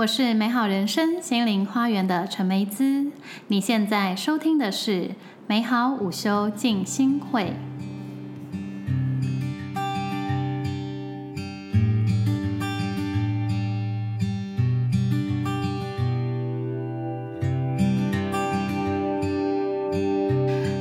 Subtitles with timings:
[0.00, 3.12] 我是美好人生心灵花园的陈梅姿。
[3.48, 5.10] 你现在收听的是
[5.46, 7.52] 美好午休静心会。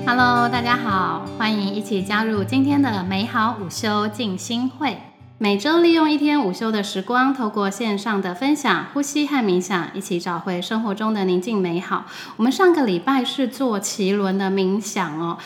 [0.05, 4.97] Hello，大家好，欢迎一起加入今天的美好午休静心会。
[5.41, 12.07] 每周利用一天午休的时光，透过线上的分享、呼吸和冥想，一起找回生活中的宁静美好。
[12.35, 15.37] 我们上个礼拜是做奇轮的冥想哦。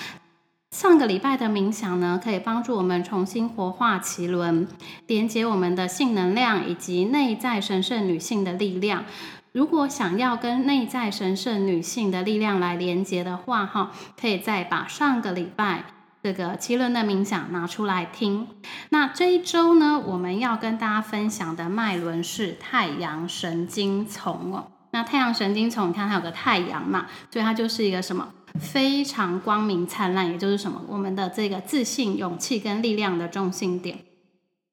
[0.71, 4.67] 上个礼拜的冥想呢，可以帮助我们重新活化奇轮，
[5.05, 9.05] 连接我们的性能量以及内在神圣女性的力量。
[9.51, 15.83] 如果想要跟内在神圣女性的力量来连接的话，哈，可以再把上个礼拜。
[16.23, 18.47] 这个奇轮的冥想拿出来听。
[18.91, 24.71] 那这一周呢，我们要跟大家分享的脉轮是太阳神经丛哦。
[24.91, 33.99] 那太阳神经丛，你看它有个太阳嘛，所以它就是一个什么非常光明灿烂，也就是什么我们的这个自信、勇气跟力量的中心点。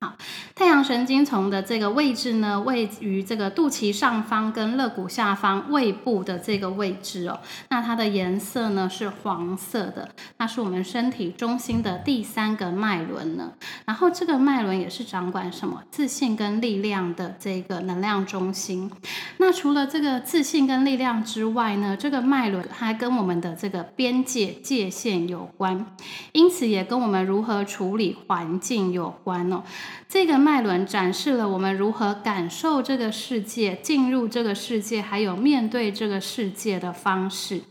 [0.03, 0.17] 好，
[0.55, 7.39] 太阳神经丛的这个位置呢，位于这个肚脐上方跟肋骨下方胃部的这个位置哦。
[7.69, 13.53] 那它的颜色呢是黄色的，那是我们身体中心的第三个脉轮呢。
[13.85, 18.91] 然后这个脉轮也是掌管什么自信跟力量的这个能量中心。
[19.37, 25.95] 那除了这个自信跟力量之外呢，这个脉轮还跟我们的这个边界界限有关，
[26.33, 29.63] 因此也跟我们如何处理环境有关哦。
[30.09, 37.63] 这个脉轮展示了我们如何感受这个世界、进入这个世界，还有面对这个世界的方式。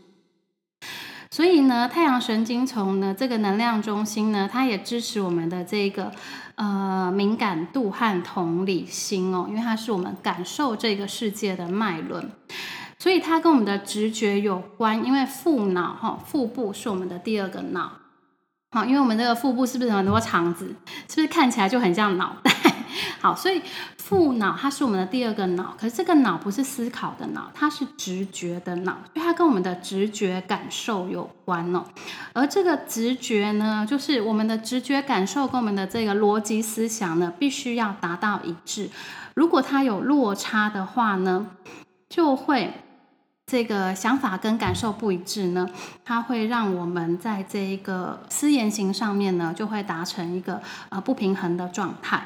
[1.30, 6.10] 所以呢，太阳神经丛呢，这个能量中心呢，它也支持我们的这个
[6.56, 12.28] 呃敏感度和同理心哦，因为它是我们感受这个世界的脉轮，
[12.98, 15.04] 所以它跟我们的直觉有关。
[15.04, 17.92] 因为腹脑哈，腹部是我们的第二个脑。
[18.72, 20.66] 好，因为我们这个腹部是不是很多肠子？
[21.08, 22.52] 是不是看起来就很像脑袋？
[23.20, 23.60] 好，所以
[23.96, 31.84] 腹脑它是我们的第二个脑，可是这个脑不是思考的脑，它是直觉的脑，所以它跟我们的直觉感受有关哦。
[32.32, 38.88] 而这个直觉呢，就是我们的直觉感受跟我们的这个逻辑思想呢，必须要达到一致。
[39.34, 41.48] 如果它有落差的话呢，
[42.08, 42.72] 就会。
[43.50, 45.68] 这个想法跟感受不一致呢，
[46.04, 52.22] 它会让我们在这一个思言行上面呢，就会达成一个呃不平衡的状态。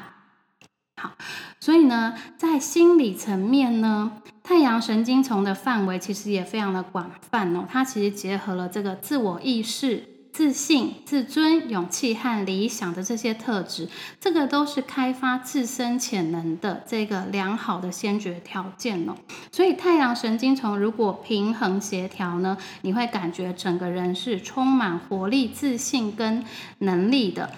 [1.01, 1.13] 好，
[1.59, 4.11] 所以呢，在心理层面呢，
[4.43, 10.14] 太阳神经丛的范围其实也非常的广泛哦，它其实结合了这个自我意识。
[10.35, 13.87] 自信、自尊、勇气和理想的这些特质，
[14.19, 19.15] 这个都是开发自身潜能的这个良好的先决条件哦。
[19.49, 26.43] 所以太阳神经丛如果平衡协调呢，你会感觉整个人是充满活力、自信跟
[26.79, 27.49] 能力的。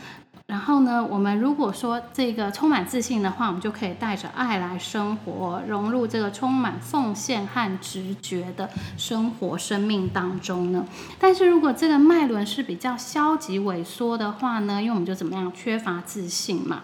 [0.47, 10.85] 然后呢，我们如果说这个充满自信的话，我们就可以带着爱来生活，融入这个充满奉献和直觉的生活生命当中呢。
[11.19, 16.83] 但是如果这个脉轮是比较消极萎缩的话呢，因为我们就怎么样缺乏自信嘛。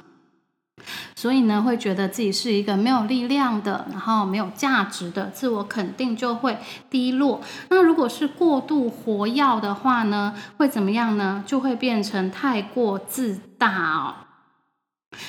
[1.15, 6.57] 所以呢，会觉得自己是一个没有力量的，然后没有价值的，自我肯定就会
[6.89, 7.39] 低落。
[7.69, 11.43] 那如果是过度活跃的话呢，会怎么样呢？
[11.45, 14.15] 就会变成太过自大哦。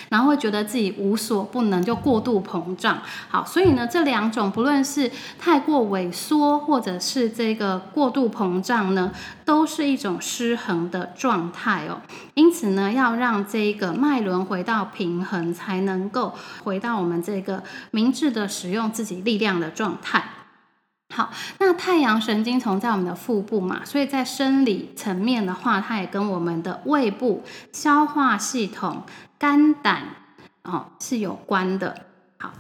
[0.08, 2.98] 然后会觉得自己无所不能，就过度膨胀。
[3.28, 9.12] 好，所以呢，这两种不论是太过萎缩，或者是这个过度膨胀呢，
[9.44, 12.00] 都是一种失衡的状态哦。
[12.34, 20.24] 因此呢，要让这个脉轮回到平衡，才能够回到我们这个明智的使用自己力量的状态。
[21.14, 29.04] 好，那太阳神经丛在我们的腹部嘛，所以在生理层面的话，它也跟我们的胃部、消化系统。
[29.44, 30.04] 肝胆
[30.62, 32.06] 哦是有关的，
[32.38, 32.50] 好，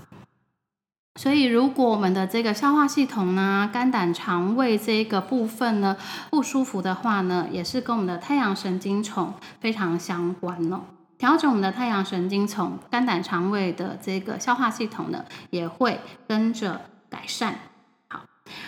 [1.14, 5.96] 所以如果我们的这个消化系统呢、肝胆肠胃这个部分呢
[6.28, 10.82] 不舒服的话呢，也是跟我们的太阳神经丛非常相关哦。
[11.16, 15.98] 调整我们的太阳神经丛、肝胆肠胃的这个消化系统呢，也会
[16.28, 17.58] 跟着改善。
[18.08, 18.20] 好，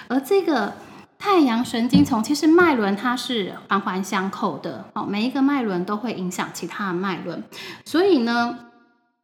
[0.08, 0.72] 而这个。
[1.18, 7.42] 太阳神经丛其实脉轮它是环环相扣的，哦，每一个脉轮都会影响其他的脉轮，
[7.84, 8.58] 所以呢，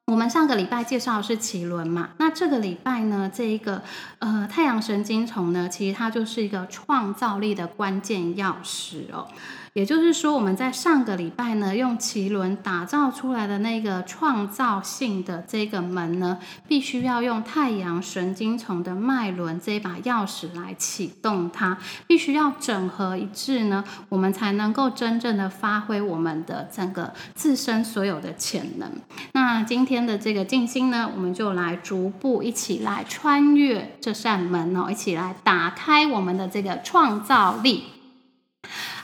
[0.06, 3.83] 我们上个礼拜介绍的是脐轮嘛，那这个礼拜呢，这一个
[4.19, 9.29] 呃太阳神经丛呢，其实它就是一个创造力的关键钥匙哦，
[9.75, 16.39] 也就是说，我们在上个礼拜呢，用奇轮打造出来的那个创造性的这个门呢，
[16.69, 28.91] 必须要用太阳神经丛的脉轮这一把钥匙来启动它，必须要整合一致呢，我们才能够真正的发挥我们的整个自身所有的潜能。
[29.33, 37.85] 那今天的这个静心呢，我们就来逐步一起来穿越这扇门哦，一起来打开我们的这个创造力。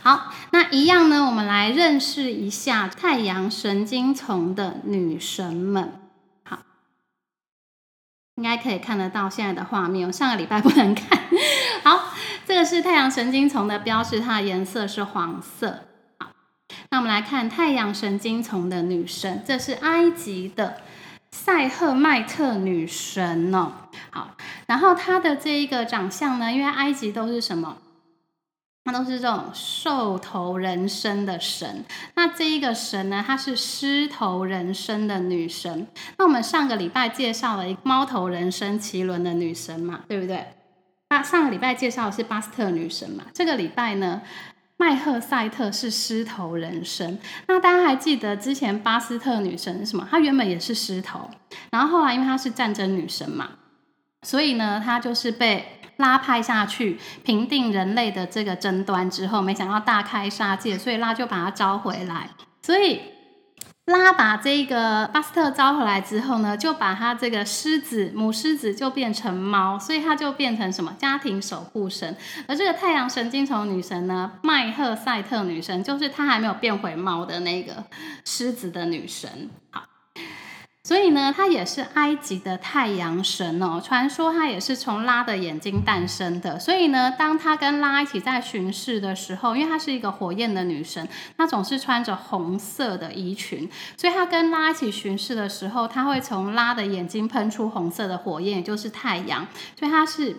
[0.03, 6.01] 好，那一样呢，我们来认识一下太阳神经丛的女神们。
[6.45, 6.61] 好，
[8.37, 10.07] 应该可以看得到现在的画面。
[10.07, 11.19] 我上个礼拜不能看。
[11.85, 12.15] 好，
[12.47, 15.85] 这个是太阳神经丛的标志，它的颜色是黄色。
[16.19, 16.31] 好，
[16.91, 20.79] 那我们来看太阳神经丛的女神，这是埃及的
[21.33, 23.73] 塞赫迈特女神哦。
[24.11, 24.37] 好，
[24.67, 27.77] 然后她的这一个长相呢，因为埃及都是什么？
[28.91, 35.87] 它都是这种兽头人身的神，那这一个神呢，它是狮头人身的女神。
[36.17, 40.55] 那我们上个礼拜介绍了一个猫头人身奇轮的女神嘛，对不对？
[41.11, 44.23] 那上个礼拜介绍的是巴斯特女神嘛，这个礼拜呢，
[44.79, 47.19] 麦赫赛特是狮头人身。
[47.47, 50.09] 那大家还记得之前巴斯特女神是什么？
[50.11, 51.29] 她原本也是狮头，
[51.71, 53.51] 然后后来因为她是战争女神嘛，
[54.23, 55.75] 所以呢，她就是被。
[55.99, 62.31] 拉派下去平定人类的这个争端之后，没想到大开杀戒，所以拉就把他招回来。
[62.63, 63.01] 所以
[63.87, 72.15] 拉把这个巴斯特招回来之后呢，就把他这个狮子母狮子就变成猫，所以他就变成什么家庭守护神。
[72.47, 77.83] 而这个太阳神经虫女神呢，麦赫赛特女神，就是她还没有变回猫的那个
[78.25, 79.51] 狮子的女神。
[80.89, 83.79] 所以呢，他也是埃及的太阳神哦。
[83.79, 86.59] 传说他也是从拉的眼睛诞生的。
[86.59, 91.07] 所以呢，当他跟拉一起在巡视的时候，因为她是一个火焰的女神，
[91.37, 93.69] 她总是穿着红色的衣裙。
[93.99, 99.47] 所以她跟拉一起巡视的时候，她会从拉的眼睛喷出红色的火焰，也就是太阳。
[99.79, 100.35] 所以她是。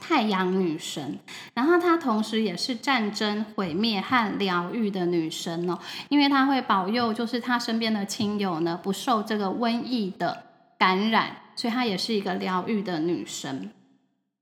[0.00, 1.18] 太阳女神，
[1.54, 5.78] 然后她同时也是战争毁灭和疗愈的女神哦，
[6.08, 10.44] 因为她会保佑，就是她身边的亲友呢不受这个瘟疫的
[10.78, 13.70] 感染，所以她也是一个疗愈的女神。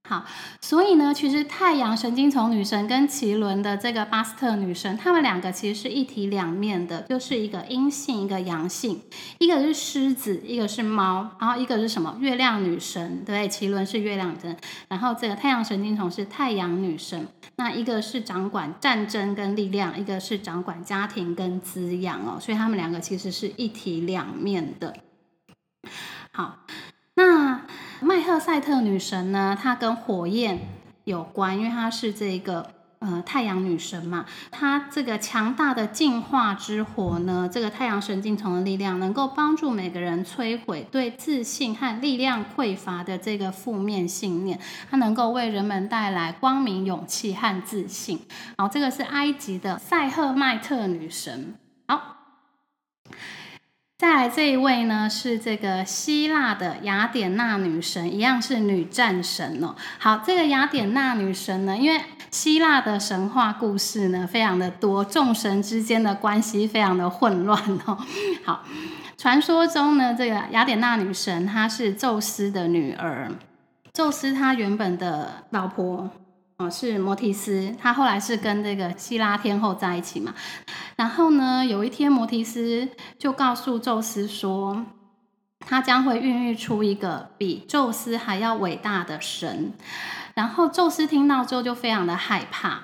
[0.06, 0.22] 好，
[0.60, 9.00] 所以呢，其实太阳神经丛女神跟奇轮的这个巴斯特女神，她们两个其实是一体两面的，就是一个阴性，一个阳性，
[9.38, 12.14] 一个是狮子，一个是猫，然后一个是什么？
[12.20, 14.54] 月亮女神，对，奇轮是月亮神，
[14.88, 17.26] 然后这个太阳神经丛是太阳女神，
[17.56, 24.94] 那一个是掌管战争跟力量，一个是掌管家庭跟滋养哦，所以他们两个其实是一体两面的。
[26.30, 26.58] 好，
[27.14, 27.53] 那。
[28.04, 30.60] 麦赫赛特女神呢，她跟火焰
[31.04, 34.26] 有关，因为她是这个呃太阳女神嘛。
[34.50, 44.60] 她这个强大的进化之火呢，这个太阳神经丛的力量，能够帮助每个人摧毁对自信和力量匮乏的这个负面信念。
[44.90, 48.20] 它能够为人们带来光明、勇气和自信。
[48.58, 51.54] 好，这个是埃及的塞赫迈特女神。
[51.88, 52.18] 好。
[53.96, 59.76] 再来这一位呢，是这个希腊的雅典娜女神，一样是女战神哦。
[59.98, 62.00] 好，这个雅典娜女神呢，因为
[62.32, 67.56] 希腊的神话故事呢非常的多，众神之间的关系非常的混乱
[67.86, 67.96] 哦。
[68.44, 68.64] 好，
[69.16, 73.30] 传说中呢，这个雅典娜女神她是宙斯的女儿，
[73.92, 76.10] 宙斯他原本的老婆。
[76.56, 80.32] 哦，是摩提斯，他后来是跟这个希拉天后在一起嘛。
[80.94, 84.86] 然后呢，有一天摩提斯就告诉宙斯说，
[85.58, 89.72] 他将会孕育出一个比宙斯还要伟大的神。
[90.34, 92.82] 然后宙斯听到之后就非常的害怕，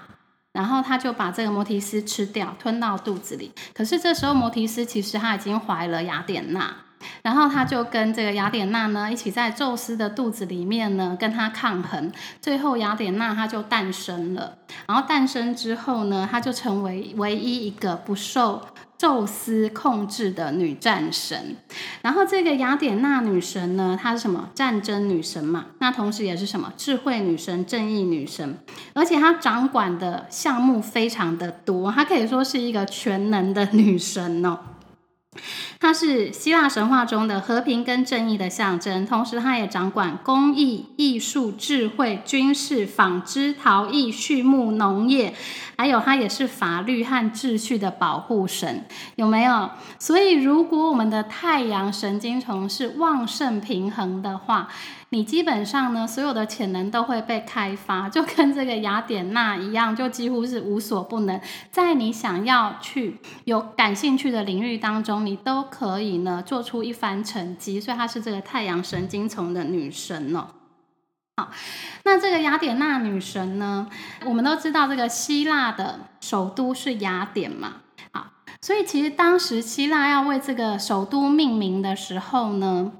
[0.53, 3.53] 然后他就把这个摩提斯吃掉，吞到肚子里。
[3.73, 6.75] 可是这时候摩提斯其实他已经怀了雅典娜。
[7.23, 14.59] 然后他就跟这个雅典娜呢一起在宙斯的肚子里面呢跟他抗衡，最后雅典娜她就诞生了。
[14.87, 18.63] 然后诞生之后呢，她就成为唯一一个不受
[18.97, 21.57] 宙斯控制的女战神。
[22.03, 24.51] 然后这个雅典娜女神呢，她是什么？
[24.55, 25.67] 战争女神嘛。
[25.79, 26.73] 那同时也是什么？
[26.77, 28.59] 智慧女神、正义女神。
[28.95, 34.59] 而且她掌管的项目非常的多，她可以说是一个全能的女神哦。
[35.91, 45.35] 它是希腊神话中的和平跟正义的象征，同时它也掌管工艺、艺术、智慧、军事、纺织、陶艺、畜牧、农业，
[45.77, 48.85] 还有它也是法律和秩序的保护神，
[49.17, 49.69] 有没有？
[49.99, 54.69] 所以，如果我们的太阳神经丛是旺盛平衡的话，
[55.13, 61.41] 你基本上呢，所有的潜能都会被开发，就跟这个雅典娜一样，就几乎是无所不能。
[61.73, 67.81] 在你想要去有感兴趣的领域当中，你都可以呢做出一番成绩。
[67.81, 70.47] 所以她是这个太阳神经丛的女神哦。
[71.37, 71.51] 好，
[72.05, 73.89] 那这个雅典娜女神呢，
[74.25, 77.79] 我们都知道这个希腊的首都是雅典嘛。
[78.13, 78.29] 好，
[78.63, 82.93] 所以其实当时希腊要为这个首都命名的时候呢。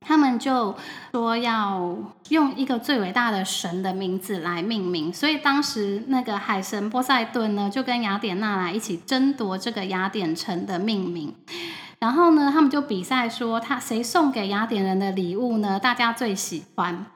[0.00, 0.74] 他们就
[1.12, 1.96] 说要
[2.28, 11.34] 用一个最伟大的神的名字来命名，所以当时那个海神波塞顿呢，就跟雅典娜来一起争夺这个雅典城的命名。
[11.98, 15.80] 然后呢，他们就比赛说，他谁送给雅典人的礼物呢？
[15.80, 17.06] 大家最喜欢。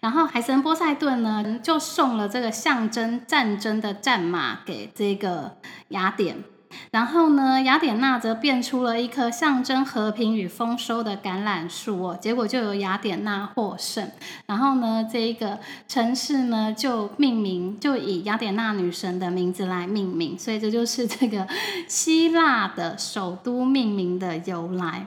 [0.00, 5.56] 然后海神波塞顿呢，就送了这个象征战争的战马给这个
[5.88, 6.44] 雅典。
[6.90, 14.08] 然后呢，雅典娜则变出了一棵象征和平与丰收的橄榄树哦，结果就由雅典娜获胜。
[14.46, 21.46] 然后呢，这一个城市呢就命名，就以雅典娜女神的名字来命名，所以这就是这个
[21.88, 25.06] 希腊的首都命名的由来。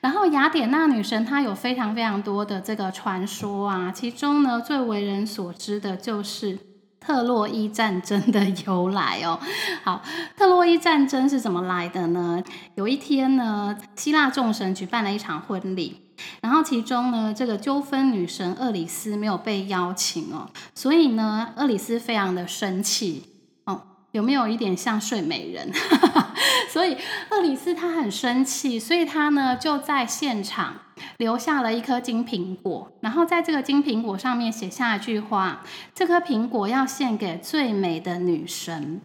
[0.00, 6.58] 然后雅典娜女神她有非常非常多的这个传说啊，其中呢最为人所知的就是。
[7.04, 9.38] 特洛伊战争的由来哦，
[9.82, 10.02] 好，
[10.36, 12.42] 特洛伊战争是怎么来的呢？
[12.76, 16.00] 有一天呢，希腊众神举办了一场婚礼，
[16.40, 23.24] 然后其中呢，这个纠纷女神厄里斯没有被邀请哦，所以呢，厄里斯非常的生气
[23.64, 23.82] 哦，
[24.12, 25.72] 有没有一点像睡美人？
[26.70, 26.96] 所以
[27.30, 30.74] 厄里斯他很生气，所以他呢就在现场。
[31.18, 35.62] 留下了一颗金苹果，然后在这个金苹果上面写下一句话
[35.94, 39.00] ：“这颗苹果要献给最美的女神。”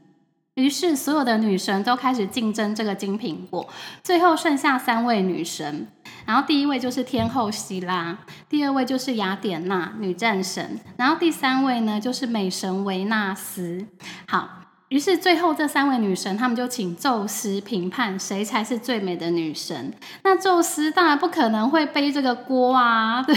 [0.55, 3.69] 于是所有的女神都开始竞争这个金苹果，
[4.03, 5.87] 最后剩下三位女神。
[6.25, 8.17] 然后第一位就是天后希拉，
[8.49, 13.85] 第二位就是雅典娜女战神，然后第三位呢就是美神维纳斯。
[14.27, 14.66] 好。
[14.89, 19.93] 于是最后这三位女神，他们就请宙斯评判谁才是最美的女神。
[20.23, 23.35] 那宙斯当然不可能会背这个锅啊，对，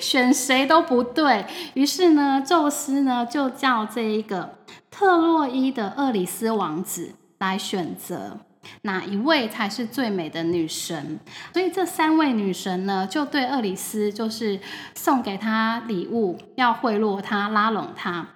[0.00, 1.46] 选谁都不对。
[1.72, 4.58] 于是呢，宙斯呢就叫这一个
[4.90, 8.40] 特洛伊的厄里斯王子来选择
[8.82, 11.18] 哪一位才是最美的女神。
[11.54, 14.60] 所以这三位女神呢，就对厄里斯就是
[14.94, 18.28] 送给他礼物，要贿赂他，拉拢他。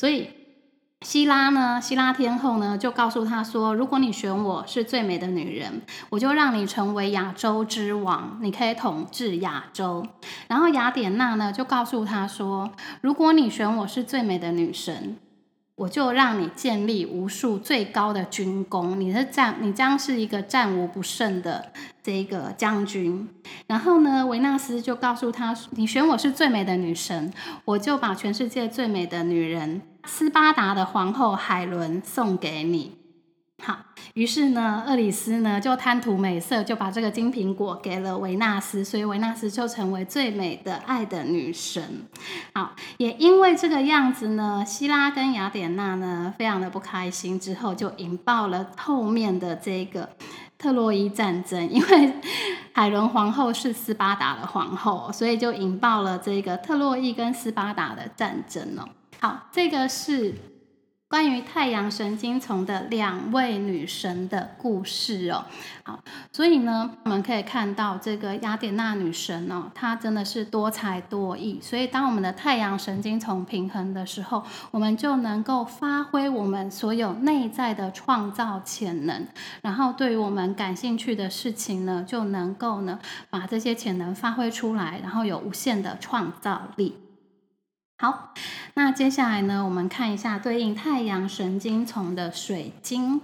[0.00, 0.30] 所以，
[1.02, 10.06] 希拉呢，希拉天后呢，就告诉他说：“如果你选我是最美的女人，我就让你成为亚洲之王，你可以统治亚洲。”
[10.48, 12.70] 然后雅典娜呢，就告诉他说
[13.02, 15.18] ：“如果你选我是最美的女神。”
[15.80, 23.26] 我就让你建立无数最高的军功，你是战，你将是一个战无不胜的这个将军。
[23.66, 27.32] 然后呢，维纳斯就告诉他：“你选我是最美的女神，
[27.64, 32.98] 我就把全世界最美的女人斯巴达的皇后海伦送给你。”
[33.62, 33.76] 好，
[34.14, 42.06] 于是呢，厄里斯呢就贪图美色，就把这个金苹果给了维纳斯，所以维纳斯就成为最美的爱的女神。
[42.54, 50.08] 好，也因为这个样子呢，希拉跟雅典娜呢非常的不开心，之后就引爆了后面的这个
[50.56, 51.68] 特洛伊战争。
[51.68, 52.14] 因为
[52.72, 58.88] 海伦皇后是斯巴达的皇后，所以就引爆了这个特洛伊跟斯巴达的战争哦。
[59.20, 60.34] 好，这个是。
[61.10, 65.44] 关于太阳神经丛的两位女神的故事哦，
[65.82, 65.98] 好，
[66.32, 71.58] 所以呢，我们可以看到这个雅典娜女神哦，她真的是多才多艺。
[71.60, 79.26] 所以，当我们的太阳神经丛平衡的时候，我们就能够发挥我们所有内在的创造潜能，
[79.62, 83.00] 然后对于我们感兴趣的事情呢，就能够呢
[83.30, 87.09] 把这些潜能发挥出来，然后有无限的创造力。
[88.00, 88.32] 好，
[88.72, 93.20] 那接下来呢，我们看一下对应太阳神经丛的水晶。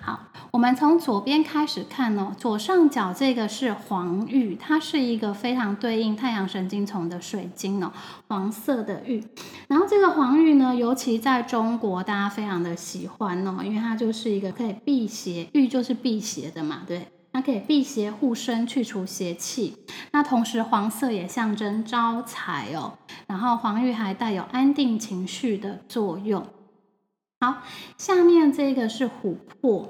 [0.00, 7.92] 好，我们从左边开始看哦，左上角这个是黄玉，它是一个非常对应太阳神经丛的水晶哦，
[8.26, 9.24] 黄色的玉。
[9.68, 17.06] 然后这个黄玉呢，尤其在中国，大家非常的喜欢哦，因为它就是一个可以辟邪，玉就是辟邪的嘛，对。
[17.38, 19.76] 它可以辟邪护身，去除邪气。
[20.10, 22.98] 那同时黄色也象征招财哦。
[23.28, 26.44] 然后黄玉还带有安定情绪的作用。
[27.38, 27.58] 好，
[27.96, 29.88] 下面这个是琥珀。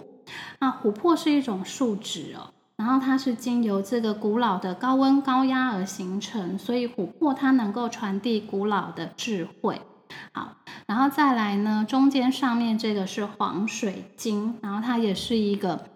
[0.59, 2.53] 那琥珀是一种树脂哦。
[2.77, 9.81] 然后它是经由这个古老的高温高压而形成，所以琥珀它能够传递古老的智慧。
[10.33, 15.87] 好，然后再来呢，中间上面这个是黄水晶，然后它也是一个。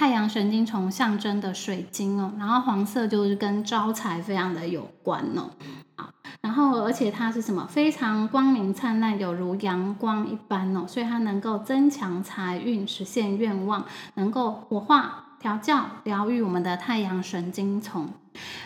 [0.00, 5.50] 太阳神经丛象征的水晶哦，然后黄色就是跟招财非常的有关哦。
[5.94, 6.08] 好，
[6.40, 7.66] 然后而且它是什么？
[7.68, 15.26] 非常光明灿烂，有如阳光一般哦，所以它能够增强财运，实现愿望，能够火化。
[15.38, 18.08] 调教、疗愈我们的太阳神经丛，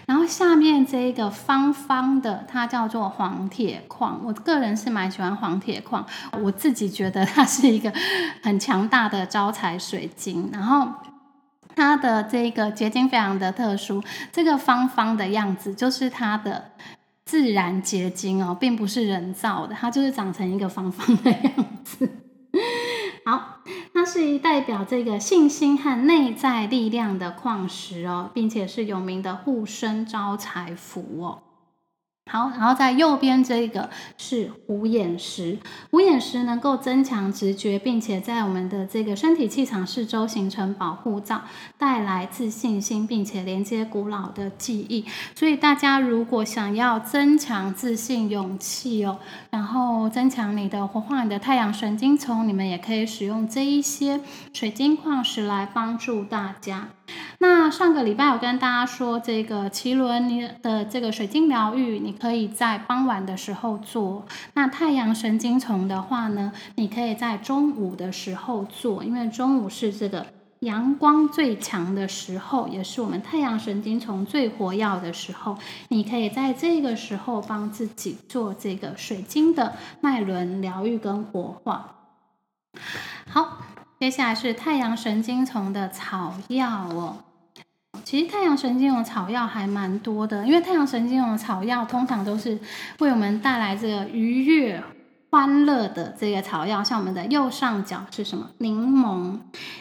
[0.06, 4.20] 然后下面这一个方方的，它叫做黄铁矿。
[4.24, 6.04] 我个人是蛮喜欢黄铁矿，
[6.42, 7.92] 我自己觉得它是一个
[8.42, 10.50] 很强大的招财水晶。
[10.52, 10.88] 然后
[11.74, 14.02] 它的这个结晶非常的特殊，
[14.32, 16.70] 这个方方的样子就是它的
[17.24, 21.52] 自然结晶哦，并不是人造的，它就是长成一个方方的样
[21.84, 22.08] 子。
[23.24, 23.50] 好。
[23.94, 31.38] 它是代表这个信心和内在力量的矿石哦，并且是有名的护身招财符哦。
[32.30, 35.58] 好，然后在右边这个是虎眼石，
[35.90, 41.42] 虎眼石能够增强直觉，并且在我们的这个身体气场四周形成保护罩，
[41.76, 45.04] 带来自信心，并且连接古老的记忆。
[45.34, 49.18] 所以大家如果想要增强自信、勇气哦，
[49.50, 54.18] 然后增强你的活化你的太阳神经丛，你们也可以使用这一些
[54.54, 56.88] 水晶矿石来帮助大家。
[57.38, 64.26] 那上个礼拜我跟大家说，这个奇轮你的这个水晶疗愈，你可以在傍晚的时候做。
[64.54, 70.26] 那太阳神经丛的话呢，你可以在中午的时候做，因为中午是这个
[70.60, 75.56] 阳光最强的时候，也是我们太阳神经丛最活跃的时候。
[75.88, 81.96] 你可以在这个时候帮自己做这个水晶的脉轮疗愈跟活化。
[83.28, 83.58] 好。
[84.00, 87.16] 接下来是太阳神经丛的草药哦。
[88.04, 92.58] 其实太阳神经丛草药还蛮多的，因为太阳神经的草药通常都是
[92.98, 94.82] 为我们带来这个愉悦、
[95.30, 96.84] 欢乐的这个草药。
[96.84, 98.50] 像我们的右上角是什么？
[98.58, 99.38] 柠檬。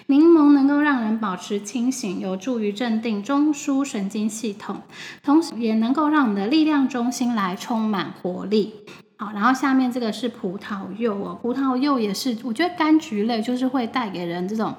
[0.07, 4.81] 柠檬能够让人保持清醒，有助于镇定中枢神经系统，
[5.21, 8.73] 同时也能够让我们的力量中心来充满活力。
[9.17, 14.73] 好，然后下面这个是葡萄柚哦，葡萄柚也是，我觉得柑橘类就是会带给人这种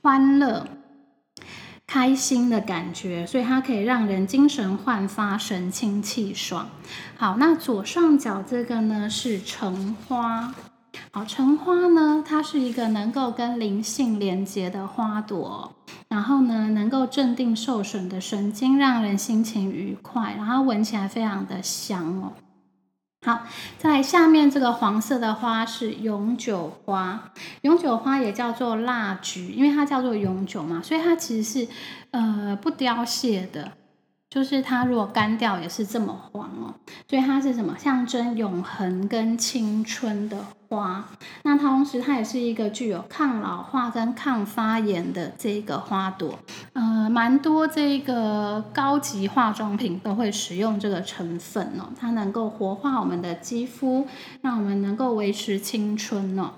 [0.00, 0.66] 欢乐、
[1.86, 6.68] 开心的感觉，所以它可以让人精神焕发、神清气爽。
[7.16, 10.52] 好，那左上角这个呢是橙花，
[11.12, 15.72] 好，橙花呢它是一个能够跟灵性连接的花朵，
[16.08, 22.32] 然后呢能够镇定受损的神经，让人心情愉快，然后闻起来非常的香哦。
[23.24, 23.46] 好，
[23.78, 27.32] 在下面这个黄色的花是永久花，
[27.62, 31.68] 永久花也叫做蜡菊，因为它叫做永久嘛，所以它其实是
[32.10, 33.72] 呃不凋谢的。
[34.34, 36.74] 就是它如果干掉也是这么黄哦，
[37.08, 41.04] 所以它是什么象征永恒跟青春的花。
[41.44, 46.36] 那同时它也是一个具有抗老化跟抗发炎的这个花朵。
[46.72, 54.08] 呃，蛮多这个高级化妆品都会使用这个成分哦，它能够活化我们的肌肤，
[54.40, 56.54] 让我们能够维持青春哦。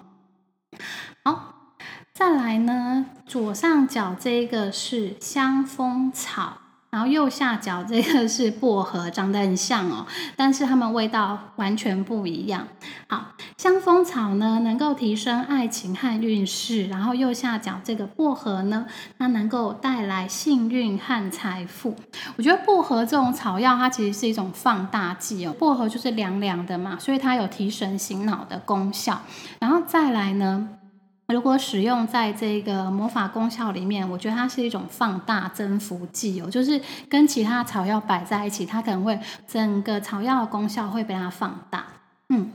[1.22, 1.74] 好，
[2.14, 6.62] 再来呢，左上角这个是香蜂草。
[6.96, 12.66] 然后右下角这个是薄荷，长得很像哦，但是它们味道完全不一样。
[13.06, 18.86] 好，香蜂草呢能够提升爱情和运势，然后右下角这个薄荷呢，
[19.18, 21.94] 它能够带来幸运和财富。
[22.36, 25.54] 我觉得薄荷这种草药，它其实是一种放大剂哦。
[25.58, 29.20] 薄荷就是凉凉的嘛，所以它有提神醒脑的功效。
[29.58, 30.66] 然后再来呢？
[31.28, 41.84] 如果使用在这个魔法功效里面，我觉得它是一种放大增幅剂哦，就是跟其他草药摆在一起，它可能会整个草药的功效会被它放大。
[42.28, 42.52] 嗯，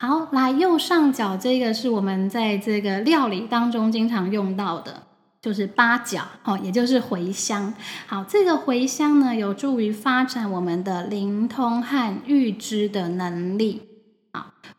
[0.00, 5.02] 好，来右上角这个是我们在这个料理当中经常用到的，
[5.42, 7.74] 就是八角哦，也就是茴香。
[8.06, 13.87] 好，这个茴香呢，有助于发展我们的灵通和预知的能力。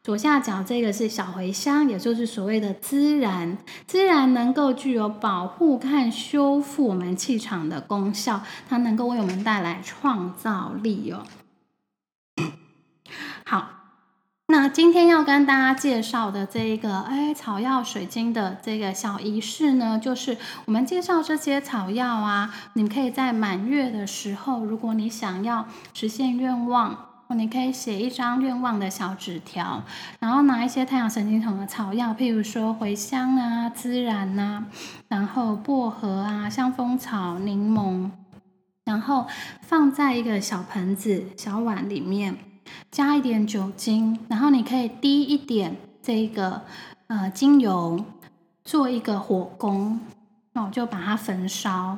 [0.09, 3.55] 左下角这个是小茴香，也就是所谓的孜然。
[3.87, 11.21] 孜然能够具有保护看修复我们气场的功效，它能够为我们带来创造力哦。
[13.45, 13.69] 好，
[14.47, 27.08] 那今天要跟大家介绍的这一个哎草药水晶的这个小仪式呢，就是我们介绍这些草药啊，你可以在满月的时候，如果你想要实现愿望。
[27.35, 29.83] 你可以写一张愿望的小纸条，
[30.19, 34.65] 然后拿一些太阳神经丛的草药，譬如说茴香啊、孜然呐，
[35.07, 38.09] 然后薄荷啊、香蜂草、柠檬，
[38.83, 39.27] 然后
[39.61, 42.35] 放在一个小盆子、小碗里面，
[42.89, 46.63] 加一点酒精，然后你可以滴一点这个
[47.07, 48.03] 呃精油，
[48.63, 49.99] 做一个火攻。
[50.53, 51.95] 那我，就把它焚烧。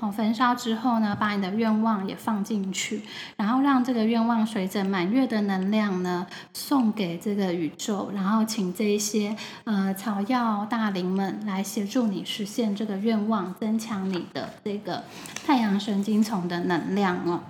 [0.00, 3.02] 哦，焚烧之后呢，把你的愿望也放进去，
[3.36, 15.04] 然后让这个愿望随着满月的能量呢，送给这个宇宙，然后请这一些呃草药大灵们来协助你实现这个愿望，增强你的这个
[15.46, 17.40] 太阳神经丛的能量哦。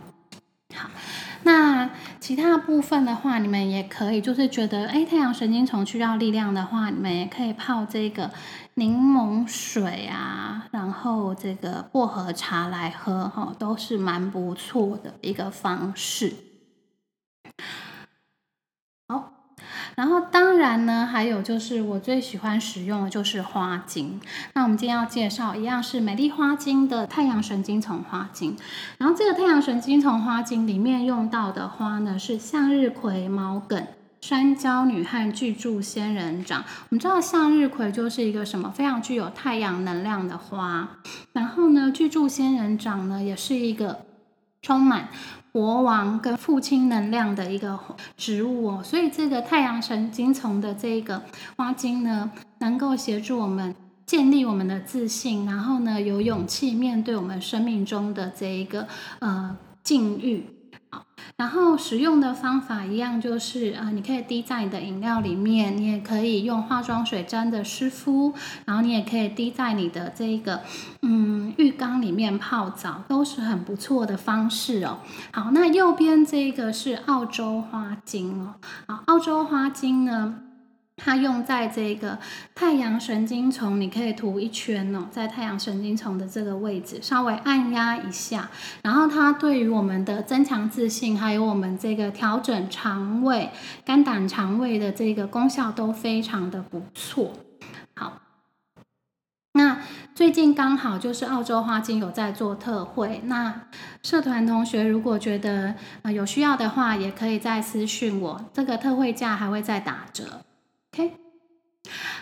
[2.25, 8.31] 其他部分的话，你们也可以，就是觉得哎，太阳神经丛需要力量的话，你们也可以泡这个
[8.77, 16.33] 柠檬水啊，然后这个薄荷茶来喝，哈，都是蛮不错的一个方式。
[19.97, 24.21] 然后当然呢，还有就是我最喜欢使用的就是花精。
[24.53, 28.57] 那我们今天要介绍一样是美丽花精的太阳神经丛花精。
[28.99, 33.87] 然后这个太阳神经丛花精里面用到的花呢是向日葵、毛茛、
[34.21, 36.65] 山椒女和巨柱仙人掌。
[36.89, 40.89] 我们知道向日葵就是一个什么非常具有太阳能量的花，
[41.33, 44.05] 然后呢巨柱仙人掌呢也是一个
[44.63, 45.09] 充满。
[45.55, 47.79] 国王跟父亲能量的一个
[48.17, 51.23] 植物哦，所以这个太阳神经丛的这个
[51.57, 53.73] 花精呢，能够协助我们
[54.05, 58.89] 建立我们的自信，然后呢，有勇气面对我们生命中的这一个
[59.21, 60.45] 呃境遇。
[61.45, 68.33] 然后使用的方法一样，就是啊，你可以滴在你的饮料里面，你也可以用化妆水沾着湿敷，
[68.65, 70.63] 然后你也可以滴在你的这个
[71.03, 75.01] 嗯浴缸里面泡澡，都是很不错的方式哦。
[75.35, 78.55] 好，那右边这个是澳洲花精哦，
[78.87, 80.37] 啊，澳洲花精呢？
[80.97, 82.19] 它用在这个
[82.55, 88.49] 太阳神经丛，你可以涂一圈哦，在太阳神经丛的这个位置，稍微按压一下，
[88.83, 93.51] 然后它对于我们的增强自信，还有我们这个调整肠胃、
[93.85, 97.33] 肝胆肠胃的这个功效都非常的不错。
[97.97, 98.23] 好，
[99.53, 99.83] 那
[100.15, 103.63] 最近刚好就是澳洲花精有在做特惠，那
[104.03, 110.45] 社团同学如果觉得呃有需要的话，也可以再私讯我，这个特惠价还会再打折。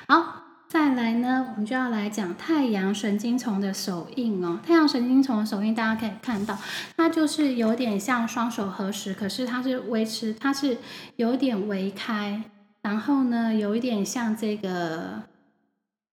[0.08, 4.58] 好，再来呢，我们就要来讲太阳神经丛的手印哦。
[4.66, 6.58] 太阳神经丛的手印，大家可以看到，
[6.96, 10.78] 它就是有点像双手合十，可是它是维持，它是
[11.16, 12.42] 有点微开，
[12.82, 15.22] 然后呢，有一点像这个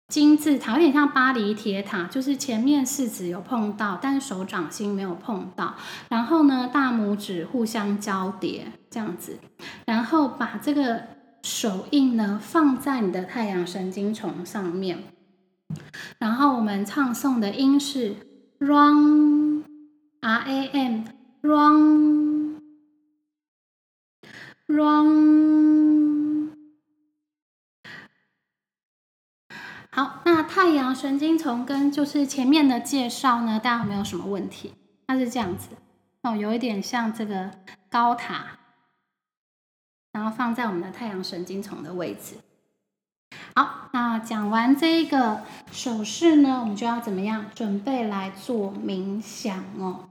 [0.08, 5.76] 金字塔，有点像巴黎铁塔，就是前面四指有碰到，但是手掌心没有碰到，
[6.10, 9.40] 然后呢，大拇指互相交叠这样子，
[9.86, 11.15] 然后把这个。
[11.46, 15.04] 手印呢，放在你的太阳神经丛上面，
[16.18, 18.16] 然后我们唱诵的音是
[18.58, 19.64] run
[20.22, 21.04] r a m
[21.42, 22.60] run
[24.66, 26.50] run。
[29.92, 34.74] 好，那太阳神经丛跟就是前面的介绍呢，大家有没有什么问题？
[35.06, 35.70] 它是这样子
[36.24, 37.52] 哦，有一点像这个
[37.92, 38.65] 高塔。
[40.16, 42.38] 然后放在我们的太阳神经丛的位置。
[43.54, 45.42] 好，那讲完这个
[45.74, 47.48] 手势呢，我们就要怎么样？
[47.54, 50.06] 准备来做冥想哦。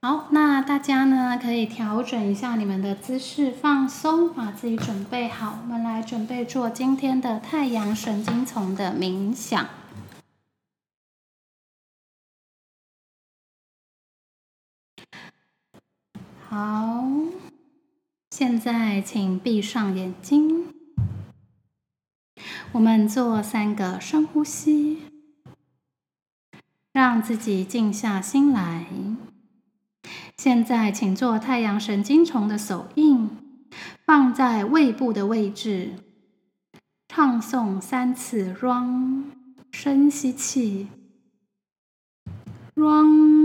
[0.00, 5.58] 好，那大家呢可以调整一下你们的姿势，放松，把自己准备好。
[5.60, 9.66] 我们来准备做今天的太阳神经丛的冥想。
[18.46, 20.66] 现在请闭上眼睛，
[22.72, 24.98] 我们做三个深呼吸，
[26.92, 28.84] 让自己静下心来。
[30.36, 33.30] 现在，请做太阳神经丛的手印，
[34.04, 35.92] 放在胃部的位置，
[37.08, 39.24] 唱诵三次 “run”，
[39.72, 40.88] 深吸气
[42.74, 43.43] ，run。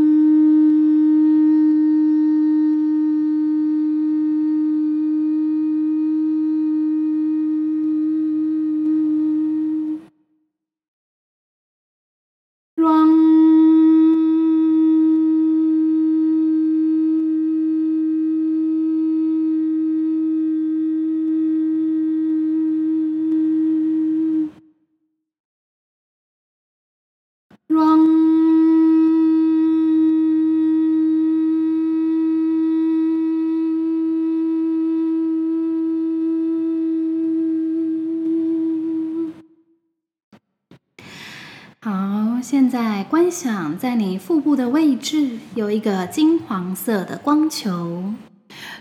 [42.82, 48.14] 在观想，在你腹部的位置有一个金黄色的光球，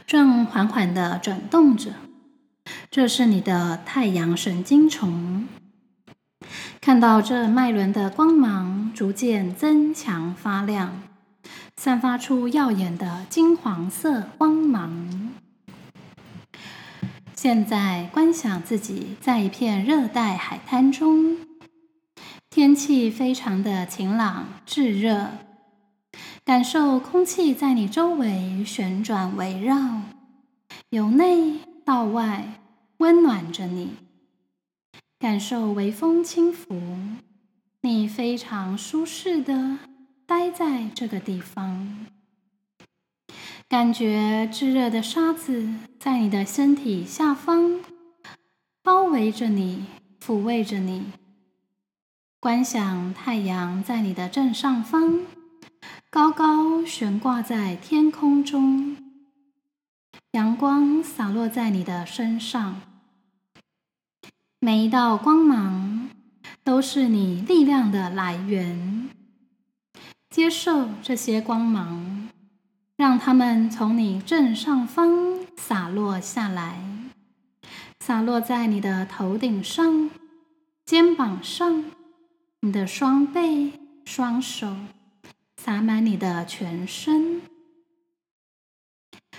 [0.07, 1.95] 正缓缓的转动着。
[2.93, 5.49] 这是你的太阳神经丛。
[6.81, 11.03] 看到这脉轮的光芒逐渐增强发亮，
[11.77, 15.33] 散发出耀眼的金黄色光芒。
[17.35, 21.48] 现在观想自己在一片热带海滩中，
[22.59, 25.29] 天气非常的晴朗炙热，
[26.45, 30.03] 感受空气在你周围旋转围绕，
[30.91, 32.55] 由内到外
[32.97, 33.91] 温暖着你。
[35.21, 36.99] 感受微风轻拂，
[37.83, 39.79] 你非常舒适的
[40.27, 42.09] 待在这个地方，
[43.69, 45.69] 感觉炙热的沙子
[46.01, 47.79] 在你的身体下方
[48.83, 49.85] 包围着你，
[50.21, 51.05] 抚慰着你。
[52.41, 55.23] 观想太阳在你的正上方，
[56.09, 58.97] 高高悬挂在天空中，
[60.31, 62.81] 阳光洒落在你的身上。
[64.61, 66.11] 每一道光芒
[66.63, 69.11] 都是你力量的来源。
[70.31, 72.29] 接受这些光芒，
[72.97, 76.81] 让它们从你正上方洒落下来，
[77.99, 80.09] 洒落在你的头顶上、
[80.87, 81.85] 肩膀上、
[82.61, 83.73] 你的双背、
[84.05, 84.75] 双手，
[85.59, 87.41] 洒满你的全身。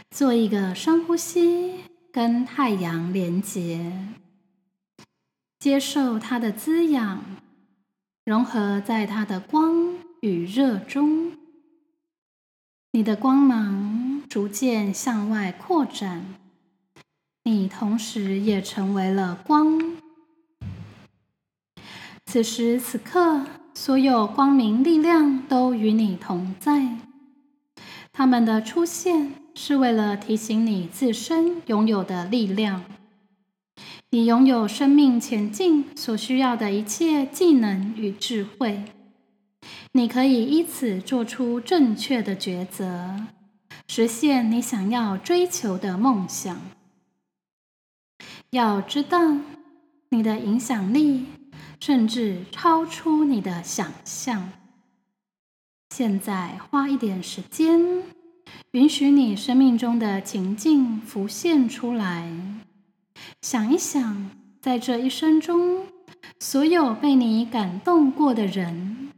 [0.10, 3.92] 做一个深呼吸，跟太阳连结。
[5.60, 7.22] 接受它的滋养，
[8.24, 11.34] 融合在它的光与热中，
[12.94, 16.36] 你的光芒逐渐向外扩展，
[17.44, 20.00] 你同时也成为了光。
[22.32, 26.96] 此时此刻，所有光明力量都与你同在，
[28.14, 32.84] 他们的出现是为了提醒你自身拥有的力量。
[34.12, 38.84] 你拥有生命前进所需要的一切技能与智慧，
[39.94, 43.26] 你可以依此做出正确的抉择，
[43.88, 46.62] 实现你想要追求的梦想。
[48.52, 49.36] 要知道，
[50.10, 51.26] 你的影响力
[51.80, 54.52] 甚至超出你的想象。
[55.90, 58.04] 现在花一点时间，
[58.72, 62.32] 允许你生命中的情境浮现出来。
[63.42, 64.30] 想一想，
[64.62, 65.88] 在这一生中，
[66.40, 69.10] 所有被你感动过的人，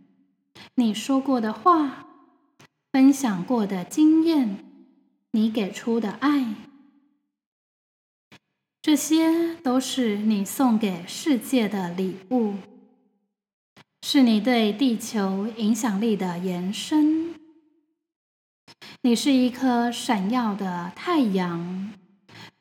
[0.76, 2.06] 你说过的话，
[2.92, 4.64] 分享过的经验，
[5.32, 6.56] 你给出的爱，
[8.82, 12.56] 这些都是你送给世界的礼物，
[14.02, 17.36] 是你对地球影响力的延伸。
[19.04, 21.94] 你是一颗闪耀的太阳。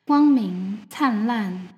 [0.03, 1.69] 光明灿烂，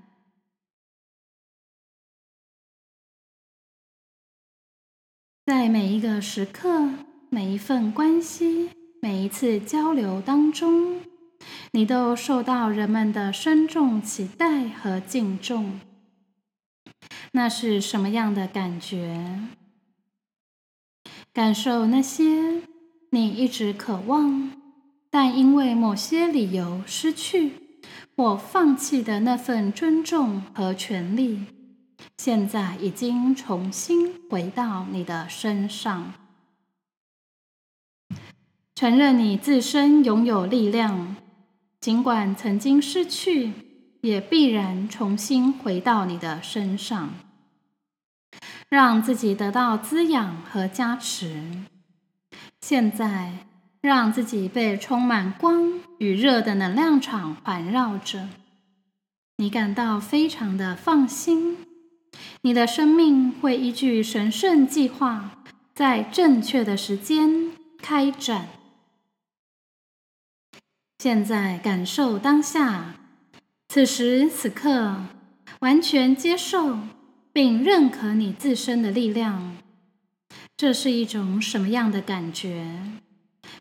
[5.45, 6.89] 在每一个时刻、
[7.29, 11.01] 每一份关系、每一次交流当中，
[11.71, 15.79] 你都受到人们的深重期待和敬重。
[17.31, 19.39] 那是什么样的感觉？
[21.33, 22.61] 感受那些
[23.09, 24.51] 你一直渴望，
[25.09, 27.59] 但因为某些理由失去。
[28.15, 31.47] 或放弃的那份尊重和权利，
[32.15, 36.13] 现在已经重新回到你的身上。
[38.75, 41.15] 承认你自身拥有力量，
[41.83, 43.51] 尽管曾经失去，
[43.99, 47.13] 也必然重新回到你的身上。
[48.69, 51.43] 让自己得到滋养和加持。
[52.61, 53.33] 现在。
[53.81, 58.29] 让自己被充满光与热的能量场环绕着，
[59.35, 61.57] 你感到非常的放心。
[62.43, 65.43] 你的生命会依据神圣计划，
[65.75, 68.47] 在正确的时间开展。
[71.03, 72.95] 现在感受当下，
[73.67, 75.03] 此时此刻，
[75.59, 76.79] 完全接受
[77.33, 79.57] 并认可你自身的力量。
[80.55, 82.79] 这是一种什么样的感觉？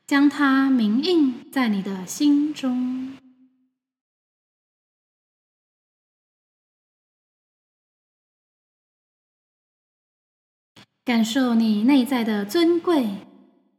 [0.06, 3.16] 将它铭印在你的心中，
[11.04, 13.08] 感受你内在的尊贵，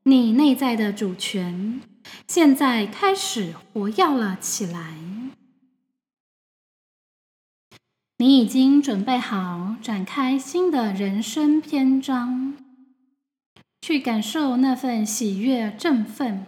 [0.04, 1.80] 你内在的主权，
[2.28, 4.98] 现在开始活跃了起来。
[8.18, 12.56] 你已经准备好展开新的人生篇章。
[13.82, 16.46] 去感受那份喜悦、振奋，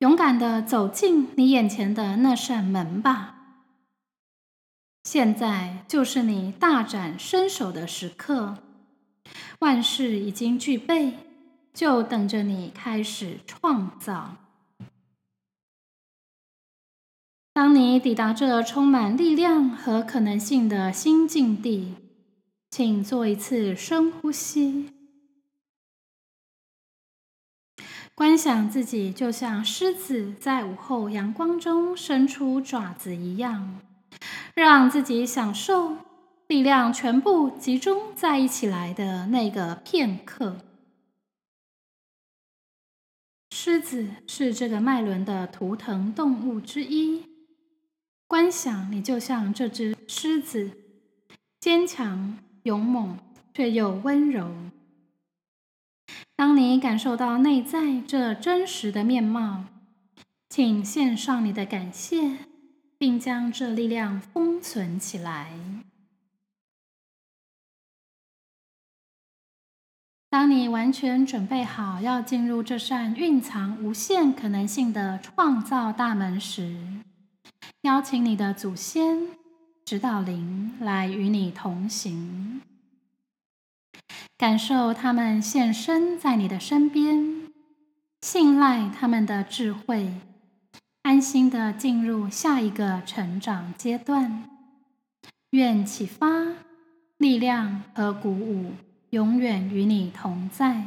[0.00, 3.36] 勇敢的走进你眼前的那扇门吧。
[5.04, 8.58] 现在就是你大展身手的时刻，
[9.60, 11.14] 万事已经具备，
[11.72, 14.36] 就等着你开始创造。
[17.54, 21.94] 当你抵达这充满力量和可能性的新境地，
[22.68, 24.90] 请做一次深呼吸。
[28.12, 33.78] 观想自己就像狮子在午后阳光中伸出爪子一样，
[34.54, 35.96] 让自己享受
[36.48, 40.56] 力量全部集中在一起来的那个片刻。
[43.52, 47.33] 狮子是这个脉轮的图腾动物之一。
[48.34, 50.72] 观想你就像这只狮子，
[51.60, 53.16] 坚强、勇猛
[53.54, 54.52] 却又温柔。
[56.34, 59.66] 当你感受到内在这真实的面貌，
[60.48, 62.38] 请献上你的感谢，
[62.98, 65.56] 并将这力量封存起来。
[70.28, 76.76] 当你完全准备好要进入这扇蕴藏无限可能性的创造大门时，
[77.84, 79.28] 邀请你的祖先、
[79.84, 82.62] 指导灵来与你同行。
[84.38, 87.42] 感受他们现身在你的身边，
[88.22, 90.14] 信赖他们的智慧，
[91.02, 94.48] 安心的进入下一个成长阶段。
[95.50, 96.54] 愿启发、
[97.18, 98.72] 力量和鼓舞
[99.10, 100.86] 永远与你同在。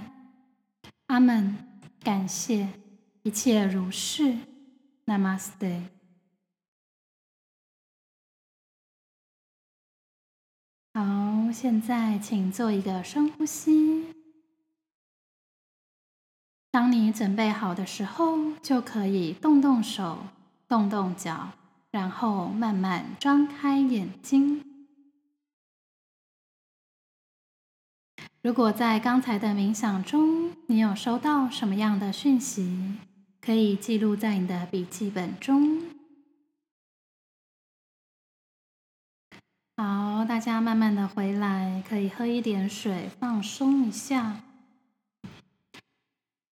[1.05, 1.55] 阿门。
[2.01, 2.69] 感谢，
[3.21, 4.35] 一切如是。
[5.05, 5.96] Namaste。
[10.97, 14.07] 好，现在请做一个深呼吸。
[16.71, 20.17] 当你准备好的时候，就可以动动手、
[20.67, 21.49] 动动脚，
[21.91, 24.63] 然后慢慢张开眼睛。
[28.41, 32.95] 如果在刚才的冥想中，你有收到什么样的讯息，
[33.39, 35.79] 可以记录在你的笔记本中。
[39.79, 44.37] 好，大家慢慢的回来，可以喝一点水，放松一下。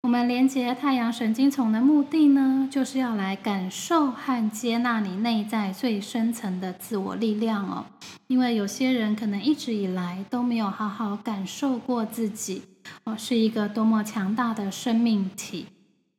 [0.03, 7.87] 我们连接太阳神经丛的目的呢，就是要来感受和接纳你内在最深层的自我力量哦。
[8.27, 12.61] 因为有些人可能一直以来都没有好好感受过自己
[13.05, 15.65] 哦，是一个多么强大的生命体。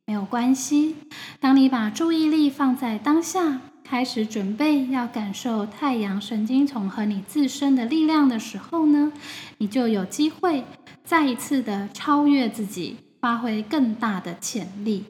[0.05, 0.97] 没有关系，
[1.39, 3.61] 当你把注意力放在当下。
[3.89, 9.13] 开始准备要感受太阳神经丛和你自身的力量的时候呢，
[9.59, 10.65] 你就有机会
[11.05, 15.05] 再一次的超越自己，发挥更大的潜力。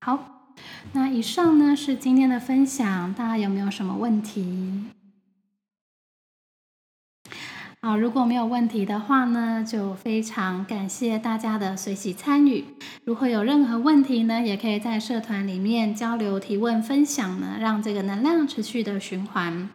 [0.00, 0.52] 好，
[0.92, 4.86] 那以上呢是今天的分享，大家有没有什么问题？
[7.84, 12.64] 好，如果没有问题的话呢，就非常感谢大家的随喜参与。
[13.04, 19.68] 如果有任何问题呢，也可以在社团里面交流、提问、分享呢，让这个能量持续的循环。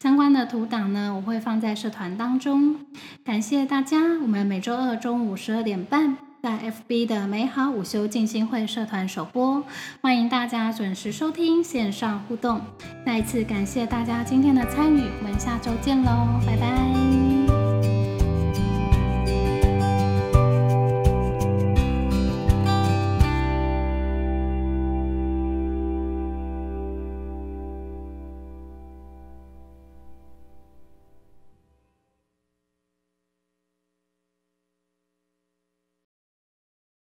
[0.00, 2.76] 相关的图档呢，我会放在社团当中。
[3.24, 9.64] 感谢大家，我们每周二中午十二点半在 FB 的美好午休静心会社团首播，
[10.00, 12.60] 欢迎大家准时收听线上互动。
[13.04, 16.95] 再一次感谢大家今天的参与，我们下周见喽，拜拜。